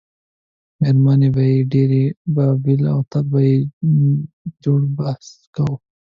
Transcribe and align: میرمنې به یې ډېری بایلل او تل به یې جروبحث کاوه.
میرمنې 0.79 1.29
به 1.35 1.41
یې 1.51 1.57
ډېری 1.71 2.03
بایلل 2.33 2.81
او 2.93 2.99
تل 3.11 3.25
به 3.31 3.39
یې 3.47 3.55
جروبحث 4.63 5.25
کاوه. 5.55 5.77